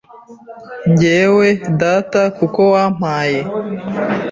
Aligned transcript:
Jyewe 0.97 1.47
'Data 1.77 2.21
kuko 2.37 2.61
wampaye 2.73 3.39